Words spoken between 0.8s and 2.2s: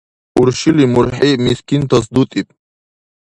мургьи мискинтас